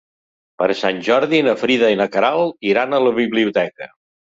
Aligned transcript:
Per 0.61 0.67
Sant 0.79 1.01
Jordi 1.09 1.43
na 1.49 1.55
Frida 1.65 1.95
i 1.97 2.01
na 2.03 2.11
Queralt 2.19 2.61
iran 2.75 2.93
a 3.03 3.07
la 3.09 3.17
biblioteca. 3.23 3.97